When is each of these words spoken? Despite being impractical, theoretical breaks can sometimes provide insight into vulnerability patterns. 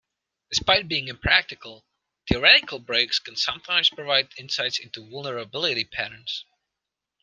Despite 0.49 0.87
being 0.87 1.09
impractical, 1.09 1.85
theoretical 2.27 2.79
breaks 2.79 3.19
can 3.19 3.35
sometimes 3.35 3.91
provide 3.91 4.29
insight 4.35 4.79
into 4.79 5.07
vulnerability 5.07 5.83
patterns. 5.85 6.43